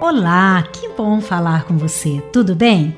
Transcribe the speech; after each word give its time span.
Olá, 0.00 0.62
que 0.72 0.90
bom 0.96 1.20
falar 1.20 1.64
com 1.64 1.76
você, 1.76 2.22
tudo 2.32 2.54
bem? 2.54 2.94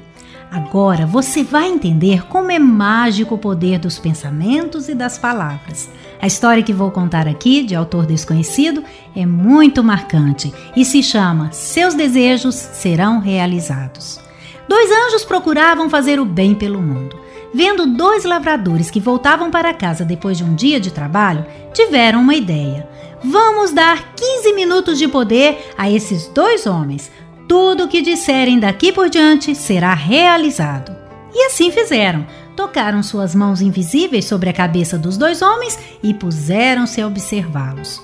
Agora 0.51 1.07
você 1.07 1.43
vai 1.43 1.67
entender 1.67 2.27
como 2.27 2.51
é 2.51 2.59
mágico 2.59 3.37
o 3.37 3.39
poder 3.39 3.79
dos 3.79 3.99
pensamentos 3.99 4.87
e 4.87 4.95
das 4.95 5.17
palavras. 5.17 5.89
A 6.21 6.27
história 6.27 6.63
que 6.63 6.75
vou 6.75 6.91
contar 6.91 7.27
aqui, 7.27 7.63
de 7.63 7.75
autor 7.75 8.05
desconhecido, 8.05 8.85
é 9.17 9.25
muito 9.25 9.83
marcante 9.83 10.53
e 10.77 10.85
se 10.85 11.03
chama 11.03 11.51
Seus 11.53 11.95
Desejos 11.95 12.55
Serão 12.55 13.19
Realizados. 13.19 14.21
Dois 14.69 14.91
anjos 14.91 15.25
procuravam 15.25 15.89
fazer 15.89 16.21
o 16.21 16.27
bem 16.27 16.55
pelo 16.55 16.83
mundo. 16.83 17.19
Vendo 17.55 17.97
dois 17.97 18.25
lavradores 18.25 18.91
que 18.91 19.01
voltavam 19.01 19.51
para 19.51 19.73
casa 19.73 20.05
depois 20.05 20.37
de 20.37 20.45
um 20.45 20.55
dia 20.55 20.79
de 20.79 20.93
trabalho, 20.93 21.47
tiveram 21.73 22.21
uma 22.21 22.35
ideia. 22.35 22.90
Vamos 23.23 23.73
dar 23.73 24.15
15 24.15 24.55
minutos 24.55 24.99
de 24.99 25.07
poder 25.07 25.73
a 25.77 25.91
esses 25.91 26.27
dois 26.29 26.67
homens. 26.67 27.11
Tudo 27.47 27.85
o 27.85 27.89
que 27.89 28.01
disserem 28.01 28.59
daqui 28.59 28.93
por 28.93 29.11
diante 29.11 29.55
será 29.55 29.93
realizado. 29.93 30.97
E 31.35 31.47
assim 31.47 31.71
fizeram. 31.71 32.27
Tocaram 32.57 33.03
suas 33.03 33.35
mãos 33.35 33.61
invisíveis 33.61 34.25
sobre 34.25 34.49
a 34.49 34.55
cabeça 34.55 34.99
dos 34.99 35.19
dois 35.19 35.43
homens 35.43 35.79
e 36.03 36.15
puseram-se 36.15 37.01
a 37.01 37.07
observá-los. 37.07 38.03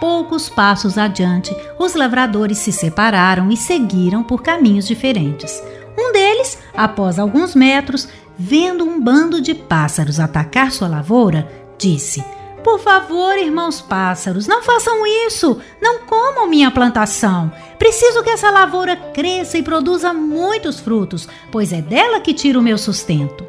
Poucos 0.00 0.48
passos 0.48 0.98
adiante, 0.98 1.56
os 1.78 1.94
lavradores 1.94 2.58
se 2.58 2.72
separaram 2.72 3.50
e 3.50 3.56
seguiram 3.56 4.22
por 4.22 4.42
caminhos 4.42 4.86
diferentes. 4.86 5.62
Um 5.96 6.12
deles, 6.12 6.58
após 6.76 7.18
alguns 7.18 7.54
metros, 7.54 8.08
vendo 8.38 8.84
um 8.84 9.00
bando 9.00 9.40
de 9.40 9.54
pássaros 9.54 10.20
atacar 10.20 10.70
sua 10.70 10.88
lavoura, 10.88 11.48
disse: 11.78 12.22
por 12.66 12.80
favor, 12.80 13.38
irmãos 13.38 13.80
pássaros, 13.80 14.48
não 14.48 14.60
façam 14.60 15.06
isso! 15.06 15.62
Não 15.80 16.00
comam 16.00 16.48
minha 16.48 16.68
plantação! 16.68 17.52
Preciso 17.78 18.24
que 18.24 18.30
essa 18.30 18.50
lavoura 18.50 18.96
cresça 18.96 19.56
e 19.56 19.62
produza 19.62 20.12
muitos 20.12 20.80
frutos, 20.80 21.28
pois 21.52 21.72
é 21.72 21.80
dela 21.80 22.18
que 22.18 22.34
tiro 22.34 22.58
o 22.58 22.62
meu 22.62 22.76
sustento. 22.76 23.46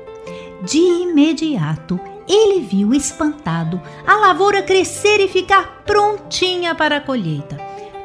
De 0.62 0.78
imediato, 0.78 2.00
ele 2.30 2.60
viu 2.60 2.94
espantado 2.94 3.82
a 4.06 4.18
lavoura 4.18 4.62
crescer 4.62 5.20
e 5.20 5.28
ficar 5.28 5.82
prontinha 5.84 6.76
para 6.76 6.98
a 6.98 7.02
colheita. 7.02 7.58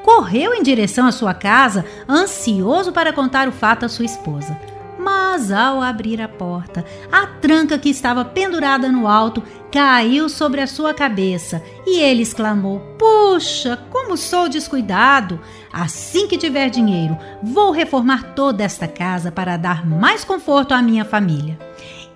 Correu 0.02 0.54
em 0.54 0.62
direção 0.62 1.06
à 1.06 1.12
sua 1.12 1.34
casa, 1.34 1.84
ansioso 2.08 2.90
para 2.90 3.12
contar 3.12 3.48
o 3.48 3.52
fato 3.52 3.84
à 3.84 3.88
sua 3.90 4.06
esposa. 4.06 4.58
Mas 5.02 5.50
ao 5.50 5.82
abrir 5.82 6.20
a 6.22 6.28
porta, 6.28 6.84
a 7.10 7.26
tranca 7.26 7.76
que 7.76 7.88
estava 7.88 8.24
pendurada 8.24 8.88
no 8.88 9.08
alto 9.08 9.42
caiu 9.72 10.28
sobre 10.28 10.60
a 10.60 10.66
sua 10.66 10.94
cabeça 10.94 11.60
e 11.84 11.98
ele 11.98 12.22
exclamou: 12.22 12.78
Puxa, 12.96 13.76
como 13.90 14.16
sou 14.16 14.48
descuidado! 14.48 15.40
Assim 15.72 16.28
que 16.28 16.38
tiver 16.38 16.70
dinheiro, 16.70 17.18
vou 17.42 17.72
reformar 17.72 18.34
toda 18.34 18.62
esta 18.62 18.86
casa 18.86 19.32
para 19.32 19.56
dar 19.56 19.84
mais 19.84 20.22
conforto 20.22 20.72
à 20.72 20.80
minha 20.80 21.04
família. 21.04 21.58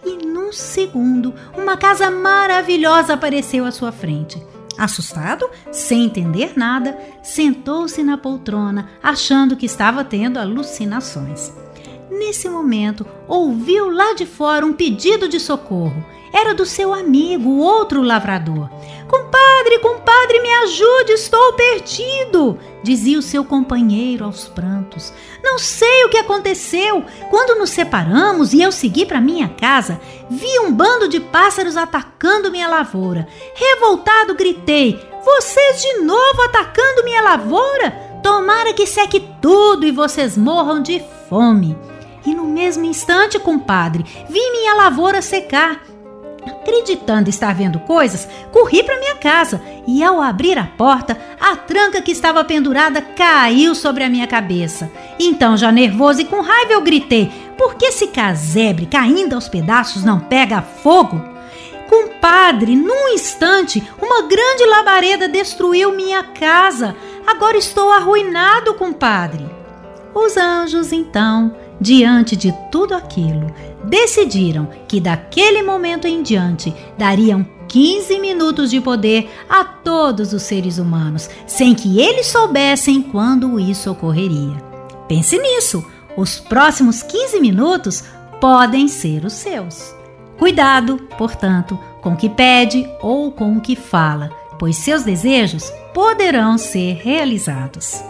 E 0.05 0.25
num 0.25 0.53
segundo, 0.53 1.35
uma 1.57 1.77
casa 1.77 2.09
maravilhosa 2.09 3.15
apareceu 3.15 3.65
à 3.65 3.73
sua 3.73 3.91
frente. 3.91 4.41
Assustado, 4.79 5.51
sem 5.73 6.05
entender 6.05 6.53
nada, 6.55 6.97
sentou-se 7.23 8.01
na 8.05 8.17
poltrona, 8.17 8.91
achando 9.03 9.57
que 9.57 9.67
estava 9.67 10.05
tendo 10.05 10.39
alucinações. 10.39 11.66
Nesse 12.11 12.49
momento, 12.49 13.05
ouviu 13.27 13.91
lá 13.91 14.15
de 14.15 14.27
fora 14.27 14.65
um 14.65 14.73
pedido 14.73 15.29
de 15.29 15.41
socorro. 15.41 16.05
Era 16.33 16.55
do 16.55 16.67
seu 16.67 16.93
amigo, 16.93 17.49
o 17.49 17.59
outro 17.59 18.03
lavrador. 18.03 18.69
Compadre, 19.09 19.79
compadre, 19.81 20.41
me 20.41 20.53
ajude, 20.53 21.13
estou 21.13 21.55
perdido, 21.55 22.59
dizia 22.83 23.19
o 23.19 23.23
seu 23.23 23.45
companheiro 23.45 24.25
aos 24.25 24.47
prantos. 24.47 25.13
Não 25.43 25.59
sei 25.59 26.05
o 26.05 26.09
que 26.09 26.19
aconteceu. 26.19 27.05
Quando 27.31 27.59
nos 27.59 27.71
separamos 27.71 28.53
e 28.53 28.61
eu 28.61 28.71
segui 28.71 29.07
para 29.07 29.21
minha 29.21 29.49
casa, 29.49 30.01
vi 30.29 30.59
um 30.61 30.73
bando 30.73 31.09
de 31.09 31.21
pássaros 31.21 31.77
atacando 31.77 32.51
minha 32.51 32.69
lavoura. 32.69 33.27
Revoltado, 33.55 34.35
gritei: 34.35 35.01
Vocês 35.25 35.81
de 35.81 36.01
novo 36.01 36.43
atacando 36.43 37.05
minha 37.05 37.23
lavoura? 37.23 37.91
Tomara 38.23 38.73
que 38.73 38.87
seque 38.87 39.21
tudo 39.41 39.87
e 39.87 39.93
vocês 39.93 40.37
morram 40.37 40.83
de 40.83 41.03
fome. 41.29 41.77
E 42.27 42.35
no 42.35 42.45
mesmo 42.45 42.85
instante, 42.85 43.39
compadre, 43.39 44.05
vi 44.29 44.51
minha 44.51 44.75
lavoura 44.75 45.23
secar. 45.23 45.81
Acreditando 46.45 47.31
estar 47.31 47.55
vendo 47.55 47.79
coisas, 47.81 48.29
corri 48.53 48.83
para 48.83 48.99
minha 48.99 49.15
casa 49.17 49.61
e, 49.87 50.03
ao 50.03 50.21
abrir 50.21 50.59
a 50.59 50.65
porta, 50.65 51.17
a 51.41 51.57
tranca 51.57 52.03
que 52.03 52.11
estava 52.11 52.45
pendurada 52.45 53.01
caiu 53.01 53.75
sobre 53.75 54.03
a 54.03 54.09
minha 54.09 54.27
cabeça. 54.27 54.91
Então, 55.19 55.57
já 55.57 55.71
nervoso 55.71 56.21
e 56.21 56.25
com 56.25 56.41
raiva, 56.41 56.73
eu 56.73 56.83
gritei: 56.83 57.31
Por 57.57 57.77
que 57.77 57.87
esse 57.87 58.09
casebre 58.09 58.87
caindo 58.87 59.35
aos 59.35 59.49
pedaços 59.49 60.05
não 60.05 60.21
pega 60.21 60.63
fogo? 60.63 61.21
Compadre, 61.89 62.75
num 62.75 63.09
instante, 63.09 63.83
uma 64.01 64.23
grande 64.23 64.65
labareda 64.67 65.29
destruiu 65.29 65.93
minha 65.93 66.23
casa. 66.25 66.97
Agora 67.25 67.57
estou 67.57 67.93
arruinado, 67.93 68.75
compadre. 68.75 69.49
Os 70.13 70.37
anjos, 70.37 70.93
então, 70.93 71.55
diante 71.81 72.37
de 72.37 72.53
tudo 72.71 72.95
aquilo, 72.95 73.53
decidiram 73.85 74.69
que 74.89 75.01
daquele 75.01 75.63
momento 75.63 76.07
em 76.07 76.23
diante 76.23 76.75
dariam 76.97 77.47
15 77.69 78.19
minutos 78.21 78.71
de 78.71 78.81
poder 78.81 79.31
a 79.49 79.65
todos 79.65 80.33
os 80.33 80.43
seres 80.43 80.79
humanos, 80.79 81.29
sem 81.47 81.75
que 81.75 82.01
eles 82.01 82.27
soubessem 82.27 83.03
quando 83.03 83.59
isso 83.59 83.91
ocorreria. 83.91 84.57
Pense 85.09 85.39
nisso, 85.39 85.85
os 86.17 86.39
próximos 86.39 87.03
15 87.03 87.41
minutos 87.41 88.05
podem 88.41 88.89
ser 88.89 89.25
os 89.25 89.33
seus. 89.35 89.95
Cuidado, 90.39 90.99
portanto, 91.17 91.79
com 92.03 92.13
o 92.13 92.17
que 92.17 92.29
pede 92.29 92.89
ou 93.01 93.33
com 93.33 93.57
o 93.57 93.61
que 93.61 93.75
fala, 93.75 94.31
pois 94.59 94.77
seus 94.77 95.03
desejos 95.03 95.73
poderão 95.95 96.59
ser 96.59 96.95
realizados. 97.03 98.03